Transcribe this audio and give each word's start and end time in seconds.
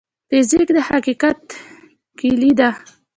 فزیک 0.29 0.69
د 0.75 0.77
حقیقت 0.89 1.39
کلي 2.19 2.51
ده. 2.59 2.69